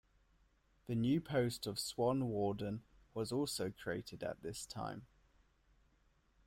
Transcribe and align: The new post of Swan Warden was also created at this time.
The 0.87 0.95
new 0.95 1.21
post 1.21 1.67
of 1.67 1.77
Swan 1.77 2.27
Warden 2.27 2.81
was 3.13 3.31
also 3.31 3.69
created 3.69 4.23
at 4.23 4.41
this 4.41 4.65
time. 4.65 5.05